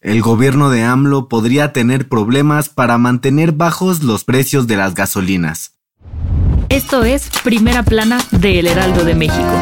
el 0.00 0.22
gobierno 0.22 0.70
de 0.70 0.84
AMLO 0.84 1.28
podría 1.28 1.72
tener 1.72 2.08
problemas 2.08 2.68
para 2.68 2.98
mantener 2.98 3.52
bajos 3.52 4.02
los 4.02 4.24
precios 4.24 4.66
de 4.66 4.76
las 4.76 4.94
gasolinas. 4.94 5.74
Esto 6.68 7.02
es 7.02 7.30
Primera 7.42 7.82
Plana 7.82 8.20
de 8.30 8.60
El 8.60 8.66
Heraldo 8.66 9.04
de 9.04 9.14
México. 9.14 9.52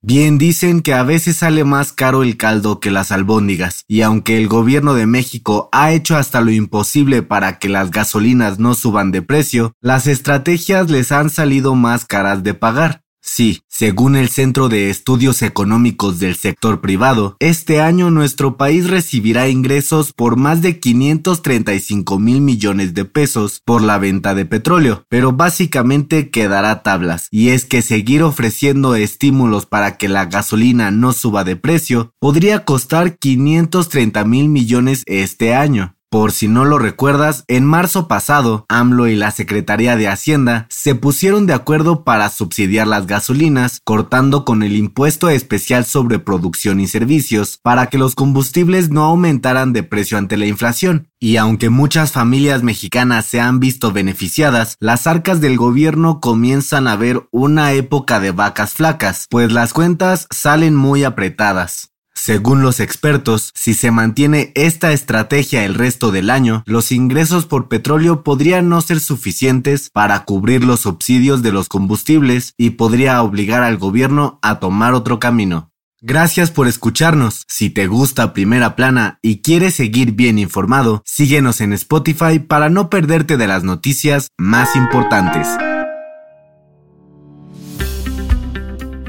Bien 0.00 0.38
dicen 0.38 0.80
que 0.80 0.94
a 0.94 1.02
veces 1.02 1.36
sale 1.36 1.64
más 1.64 1.92
caro 1.92 2.22
el 2.22 2.38
caldo 2.38 2.80
que 2.80 2.90
las 2.90 3.12
albóndigas, 3.12 3.84
y 3.86 4.00
aunque 4.00 4.38
el 4.38 4.48
gobierno 4.48 4.94
de 4.94 5.06
México 5.06 5.68
ha 5.70 5.92
hecho 5.92 6.16
hasta 6.16 6.40
lo 6.40 6.50
imposible 6.50 7.22
para 7.22 7.58
que 7.58 7.68
las 7.68 7.90
gasolinas 7.90 8.58
no 8.58 8.72
suban 8.72 9.10
de 9.12 9.20
precio, 9.20 9.74
las 9.82 10.06
estrategias 10.06 10.88
les 10.88 11.12
han 11.12 11.28
salido 11.28 11.74
más 11.74 12.06
caras 12.06 12.42
de 12.42 12.54
pagar. 12.54 13.02
Sí, 13.30 13.62
según 13.68 14.16
el 14.16 14.30
Centro 14.30 14.70
de 14.70 14.88
Estudios 14.88 15.42
Económicos 15.42 16.18
del 16.18 16.34
Sector 16.34 16.80
Privado, 16.80 17.36
este 17.40 17.80
año 17.80 18.10
nuestro 18.10 18.56
país 18.56 18.88
recibirá 18.88 19.48
ingresos 19.48 20.14
por 20.14 20.36
más 20.36 20.62
de 20.62 20.80
535 20.80 22.18
mil 22.18 22.40
millones 22.40 22.94
de 22.94 23.04
pesos 23.04 23.60
por 23.64 23.82
la 23.82 23.98
venta 23.98 24.34
de 24.34 24.46
petróleo, 24.46 25.04
pero 25.10 25.32
básicamente 25.32 26.30
quedará 26.30 26.82
tablas, 26.82 27.28
y 27.30 27.50
es 27.50 27.66
que 27.66 27.82
seguir 27.82 28.22
ofreciendo 28.22 28.96
estímulos 28.96 29.66
para 29.66 29.98
que 29.98 30.08
la 30.08 30.24
gasolina 30.24 30.90
no 30.90 31.12
suba 31.12 31.44
de 31.44 31.54
precio 31.54 32.14
podría 32.18 32.64
costar 32.64 33.18
530 33.18 34.24
mil 34.24 34.48
millones 34.48 35.02
este 35.06 35.54
año. 35.54 35.97
Por 36.10 36.32
si 36.32 36.48
no 36.48 36.64
lo 36.64 36.78
recuerdas, 36.78 37.44
en 37.48 37.66
marzo 37.66 38.08
pasado, 38.08 38.64
AMLO 38.70 39.08
y 39.08 39.14
la 39.14 39.30
Secretaría 39.30 39.94
de 39.94 40.08
Hacienda 40.08 40.66
se 40.70 40.94
pusieron 40.94 41.46
de 41.46 41.52
acuerdo 41.52 42.02
para 42.02 42.30
subsidiar 42.30 42.86
las 42.86 43.06
gasolinas, 43.06 43.82
cortando 43.84 44.46
con 44.46 44.62
el 44.62 44.74
impuesto 44.74 45.28
especial 45.28 45.84
sobre 45.84 46.18
producción 46.18 46.80
y 46.80 46.86
servicios 46.86 47.58
para 47.62 47.88
que 47.88 47.98
los 47.98 48.14
combustibles 48.14 48.88
no 48.88 49.04
aumentaran 49.04 49.74
de 49.74 49.82
precio 49.82 50.16
ante 50.16 50.38
la 50.38 50.46
inflación. 50.46 51.08
Y 51.20 51.36
aunque 51.36 51.68
muchas 51.68 52.10
familias 52.12 52.62
mexicanas 52.62 53.26
se 53.26 53.42
han 53.42 53.60
visto 53.60 53.92
beneficiadas, 53.92 54.76
las 54.80 55.06
arcas 55.06 55.42
del 55.42 55.58
gobierno 55.58 56.20
comienzan 56.20 56.88
a 56.88 56.96
ver 56.96 57.28
una 57.32 57.72
época 57.72 58.18
de 58.18 58.30
vacas 58.30 58.72
flacas, 58.72 59.26
pues 59.28 59.52
las 59.52 59.74
cuentas 59.74 60.26
salen 60.30 60.74
muy 60.74 61.04
apretadas. 61.04 61.90
Según 62.20 62.62
los 62.62 62.80
expertos, 62.80 63.52
si 63.54 63.74
se 63.74 63.92
mantiene 63.92 64.52
esta 64.56 64.92
estrategia 64.92 65.64
el 65.64 65.74
resto 65.74 66.10
del 66.10 66.30
año, 66.30 66.64
los 66.66 66.90
ingresos 66.90 67.46
por 67.46 67.68
petróleo 67.68 68.24
podrían 68.24 68.68
no 68.68 68.80
ser 68.80 68.98
suficientes 68.98 69.88
para 69.88 70.24
cubrir 70.24 70.64
los 70.64 70.80
subsidios 70.80 71.42
de 71.42 71.52
los 71.52 71.68
combustibles 71.68 72.54
y 72.58 72.70
podría 72.70 73.22
obligar 73.22 73.62
al 73.62 73.78
gobierno 73.78 74.40
a 74.42 74.58
tomar 74.58 74.94
otro 74.94 75.20
camino. 75.20 75.70
Gracias 76.00 76.50
por 76.50 76.66
escucharnos. 76.66 77.44
Si 77.48 77.70
te 77.70 77.86
gusta 77.86 78.32
Primera 78.32 78.74
Plana 78.74 79.20
y 79.22 79.40
quieres 79.40 79.74
seguir 79.74 80.12
bien 80.12 80.38
informado, 80.38 81.02
síguenos 81.06 81.60
en 81.60 81.72
Spotify 81.72 82.40
para 82.40 82.68
no 82.68 82.90
perderte 82.90 83.36
de 83.36 83.46
las 83.46 83.62
noticias 83.62 84.28
más 84.36 84.74
importantes. 84.74 85.46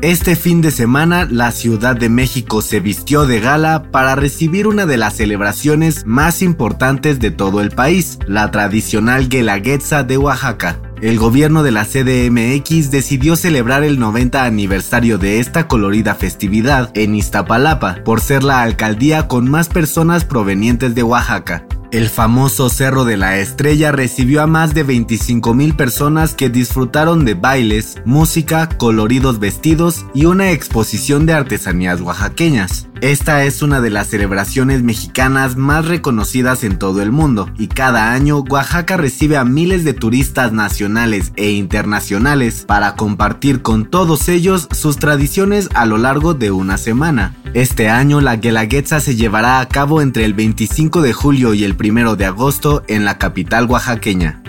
Este 0.02 0.38
fin 0.38 0.62
de 0.62 0.72
semana, 0.72 1.28
la 1.30 1.52
Ciudad 1.52 1.94
de 1.94 2.08
México 2.08 2.62
se 2.62 2.80
vistió 2.80 3.26
de 3.26 3.42
gala 3.42 3.84
para 3.92 4.16
recibir 4.16 4.66
una 4.66 4.86
de 4.86 4.96
las 4.96 5.18
celebraciones 5.18 6.06
más 6.06 6.42
importantes 6.42 7.20
de 7.20 7.32
todo 7.32 7.60
el 7.60 7.72
país, 7.72 8.18
la 8.26 8.50
tradicional 8.50 9.28
Guelaguetza 9.28 10.04
de 10.04 10.18
Oaxaca. 10.18 10.80
El 11.02 11.20
gobierno 11.20 11.64
de 11.64 11.72
la 11.72 11.84
CDMX 11.84 12.92
decidió 12.92 13.36
celebrar 13.36 13.84
el 13.84 14.00
90 14.00 14.46
aniversario 14.46 15.18
de 15.18 15.42
esta 15.42 15.68
colorida 15.68 16.16
festividad 16.16 16.92
en 16.94 17.14
Iztapalapa, 17.16 18.02
por 18.06 18.22
ser 18.22 18.46
la 18.46 18.62
alcaldía 18.62 19.28
con 19.28 19.52
más 19.52 19.68
personas 19.68 20.24
provenientes 20.24 20.96
de 20.96 21.04
Oaxaca. 21.04 21.66
El 21.92 22.08
famoso 22.08 22.70
Cerro 22.70 23.04
de 23.04 23.18
la 23.18 23.40
Estrella 23.40 23.92
recibió 23.92 24.44
a 24.44 24.48
más 24.48 24.76
de 24.76 24.84
25 24.84 25.56
mil 25.56 25.76
personas 25.76 26.36
que 26.36 26.48
disfrutaron 26.48 27.26
de 27.26 27.34
bailes, 27.34 27.98
música, 28.06 28.70
coloridos 28.70 29.40
vestidos 29.40 30.06
y 30.14 30.26
una 30.26 30.52
exposición 30.52 31.26
de 31.26 31.34
artesanías 31.34 32.00
oaxaqueñas. 32.00 32.89
Esta 33.02 33.46
es 33.46 33.62
una 33.62 33.80
de 33.80 33.90
las 33.90 34.08
celebraciones 34.08 34.84
mexicanas 34.84 35.56
más 35.56 35.86
reconocidas 35.88 36.66
en 36.66 36.78
todo 36.78 37.02
el 37.02 37.14
mundo 37.14 37.50
y 37.58 37.68
cada 37.68 38.12
año 38.12 38.40
Oaxaca 38.40 38.98
recibe 38.98 39.38
a 39.38 39.46
miles 39.46 39.86
de 39.86 39.94
turistas 39.94 40.52
nacionales 40.52 41.32
e 41.38 41.52
internacionales 41.52 42.66
para 42.68 42.96
compartir 42.96 43.62
con 43.62 43.86
todos 43.86 44.28
ellos 44.28 44.68
sus 44.72 44.98
tradiciones 44.98 45.70
a 45.76 45.86
lo 45.86 45.98
largo 45.98 46.34
de 46.34 46.52
una 46.52 46.78
semana. 46.78 47.36
Este 47.54 47.88
año 47.88 48.20
la 48.20 48.36
Guelaguetza 48.36 49.00
se 49.00 49.16
llevará 49.16 49.62
a 49.62 49.70
cabo 49.70 50.02
entre 50.02 50.26
el 50.26 50.34
25 50.34 51.02
de 51.02 51.14
julio 51.14 51.54
y 51.54 51.64
el 51.64 51.78
1 51.80 52.18
de 52.18 52.26
agosto 52.26 52.84
en 52.90 53.06
la 53.06 53.18
capital 53.18 53.68
oaxaqueña. 53.68 54.44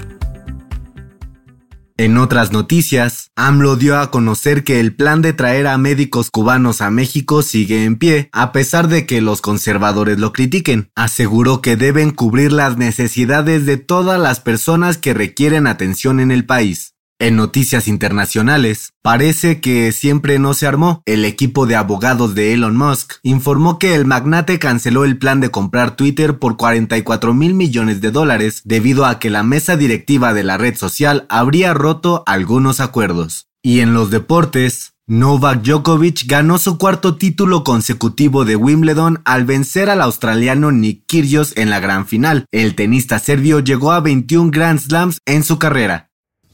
En 2.01 2.17
otras 2.17 2.51
noticias, 2.51 3.31
AMLO 3.37 3.77
dio 3.77 3.99
a 3.99 4.11
conocer 4.11 4.65
que 4.65 4.81
el 4.81 4.97
plan 4.97 5.21
de 5.21 5.35
traer 5.35 5.67
a 5.67 5.77
médicos 5.77 6.31
cubanos 6.31 6.81
a 6.81 6.91
México 6.91 7.43
sigue 7.43 7.85
en 7.85 7.99
pie, 7.99 8.31
a 8.33 8.53
pesar 8.53 8.89
de 8.89 9.05
que 9.05 9.21
los 9.21 9.43
conservadores 9.43 10.19
lo 10.19 10.33
critiquen. 10.33 10.91
Aseguró 10.95 11.61
que 11.61 11.77
deben 11.77 12.11
cubrir 12.11 12.53
las 12.53 12.79
necesidades 12.79 13.67
de 13.67 13.77
todas 13.77 14.19
las 14.19 14.41
personas 14.41 14.97
que 14.97 15.13
requieren 15.13 15.67
atención 15.67 16.21
en 16.21 16.31
el 16.31 16.47
país. 16.47 16.95
En 17.21 17.37
noticias 17.37 17.87
internacionales, 17.87 18.95
parece 19.03 19.61
que 19.61 19.93
siempre 19.93 20.39
no 20.39 20.55
se 20.55 20.67
armó. 20.67 21.03
El 21.05 21.27
equipo 21.27 21.67
de 21.67 21.77
abogados 21.77 22.35
de 22.35 22.55
Elon 22.55 22.79
Musk 22.79 23.17
informó 23.23 23.79
que 23.79 23.95
el 23.95 24.07
magnate 24.07 24.59
canceló 24.59 25.05
el 25.05 25.19
plan 25.19 25.39
de 25.39 25.51
comprar 25.51 25.97
Twitter 25.97 26.39
por 26.39 26.57
44 26.57 27.35
mil 27.35 27.53
millones 27.53 28.01
de 28.01 28.11
dólares 28.11 28.63
debido 28.65 29.05
a 29.05 29.19
que 29.19 29.29
la 29.29 29.43
mesa 29.43 29.77
directiva 29.77 30.33
de 30.33 30.45
la 30.45 30.57
red 30.57 30.77
social 30.77 31.27
habría 31.29 31.75
roto 31.75 32.23
algunos 32.25 32.81
acuerdos. 32.81 33.49
Y 33.63 33.81
en 33.81 33.93
los 33.93 34.11
deportes, 34.11 34.95
Novak 35.07 35.63
Djokovic 35.63 36.25
ganó 36.27 36.57
su 36.57 36.79
cuarto 36.79 37.17
título 37.17 37.65
consecutivo 37.65 38.47
de 38.47 38.57
Wimbledon 38.57 39.21
al 39.27 39.45
vencer 39.45 39.91
al 39.91 40.01
australiano 40.01 40.73
Nick 40.73 41.05
Kyrgios 41.07 41.55
en 41.59 41.69
la 41.69 41.81
gran 41.81 42.07
final. 42.07 42.47
El 42.51 42.75
tenista 42.75 43.19
serbio 43.19 43.61
llegó 43.61 43.93
a 43.93 44.01
21 44.01 44.51
Grand 44.51 44.81
Slams 44.81 45.19
en 45.27 45.45
su 45.45 45.59
carrera. 45.59 46.10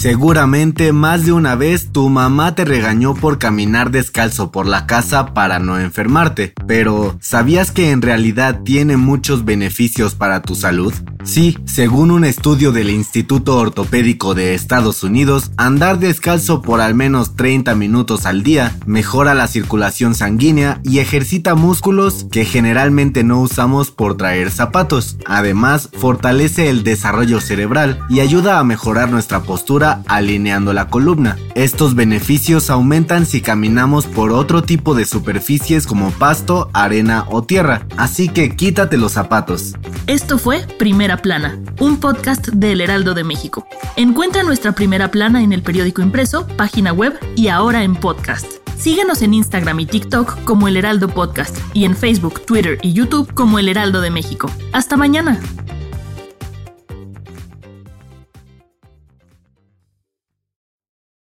Seguramente 0.00 0.94
más 0.94 1.26
de 1.26 1.32
una 1.32 1.56
vez 1.56 1.92
tu 1.92 2.08
mamá 2.08 2.54
te 2.54 2.64
regañó 2.64 3.12
por 3.12 3.36
caminar 3.36 3.90
descalzo 3.90 4.50
por 4.50 4.64
la 4.64 4.86
casa 4.86 5.34
para 5.34 5.58
no 5.58 5.78
enfermarte, 5.78 6.54
pero 6.66 7.18
¿sabías 7.20 7.70
que 7.70 7.90
en 7.90 8.00
realidad 8.00 8.62
tiene 8.64 8.96
muchos 8.96 9.44
beneficios 9.44 10.14
para 10.14 10.40
tu 10.40 10.54
salud? 10.54 10.94
Sí, 11.22 11.58
según 11.66 12.10
un 12.10 12.24
estudio 12.24 12.72
del 12.72 12.88
Instituto 12.88 13.58
Ortopédico 13.58 14.34
de 14.34 14.54
Estados 14.54 15.02
Unidos, 15.02 15.50
andar 15.58 15.98
descalzo 15.98 16.62
por 16.62 16.80
al 16.80 16.94
menos 16.94 17.36
30 17.36 17.74
minutos 17.74 18.24
al 18.24 18.42
día 18.42 18.78
mejora 18.86 19.34
la 19.34 19.46
circulación 19.46 20.14
sanguínea 20.14 20.80
y 20.82 21.00
ejercita 21.00 21.54
músculos 21.54 22.26
que 22.32 22.46
generalmente 22.46 23.22
no 23.22 23.40
usamos 23.42 23.90
por 23.90 24.16
traer 24.16 24.50
zapatos. 24.50 25.18
Además, 25.26 25.90
fortalece 25.92 26.70
el 26.70 26.84
desarrollo 26.84 27.42
cerebral 27.42 28.00
y 28.08 28.20
ayuda 28.20 28.58
a 28.58 28.64
mejorar 28.64 29.10
nuestra 29.10 29.42
postura 29.42 29.89
alineando 30.06 30.72
la 30.72 30.88
columna. 30.88 31.36
Estos 31.54 31.94
beneficios 31.94 32.70
aumentan 32.70 33.26
si 33.26 33.40
caminamos 33.40 34.06
por 34.06 34.32
otro 34.32 34.62
tipo 34.62 34.94
de 34.94 35.04
superficies 35.04 35.86
como 35.86 36.10
pasto, 36.10 36.70
arena 36.72 37.26
o 37.28 37.42
tierra, 37.42 37.86
así 37.96 38.28
que 38.28 38.56
quítate 38.56 38.96
los 38.96 39.12
zapatos. 39.12 39.74
Esto 40.06 40.38
fue 40.38 40.66
Primera 40.78 41.18
Plana, 41.18 41.58
un 41.80 41.98
podcast 41.98 42.48
del 42.48 42.80
Heraldo 42.80 43.14
de 43.14 43.24
México. 43.24 43.66
Encuentra 43.96 44.42
nuestra 44.42 44.72
Primera 44.72 45.10
Plana 45.10 45.42
en 45.42 45.52
el 45.52 45.62
periódico 45.62 46.02
impreso, 46.02 46.46
página 46.56 46.92
web 46.92 47.18
y 47.36 47.48
ahora 47.48 47.82
en 47.82 47.94
podcast. 47.96 48.46
Síguenos 48.80 49.20
en 49.20 49.34
Instagram 49.34 49.78
y 49.80 49.86
TikTok 49.86 50.42
como 50.44 50.66
El 50.66 50.78
Heraldo 50.78 51.08
Podcast 51.08 51.58
y 51.74 51.84
en 51.84 51.94
Facebook, 51.94 52.40
Twitter 52.46 52.78
y 52.80 52.94
YouTube 52.94 53.32
como 53.34 53.58
El 53.58 53.68
Heraldo 53.68 54.00
de 54.00 54.10
México. 54.10 54.50
Hasta 54.72 54.96
mañana. 54.96 55.38